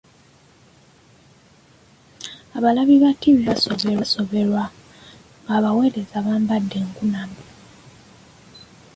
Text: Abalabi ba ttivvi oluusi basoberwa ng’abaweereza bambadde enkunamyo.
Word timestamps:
Abalabi 2.57 2.95
ba 3.03 3.11
ttivvi 3.15 3.47
oluusi 3.55 3.87
basoberwa 3.99 4.63
ng’abaweereza 5.43 6.17
bambadde 6.25 6.75
enkunamyo. 6.83 7.43